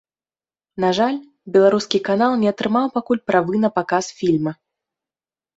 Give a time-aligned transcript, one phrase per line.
[0.85, 1.19] На жаль,
[1.57, 4.51] беларускі канал не атрымаў пакуль правы на паказ фільма.